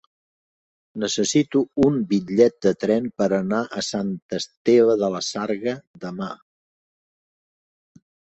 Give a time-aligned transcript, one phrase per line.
[1.01, 5.75] Necessito un bitllet de tren per anar a Sant Esteve de la Sarga
[6.09, 6.33] demà.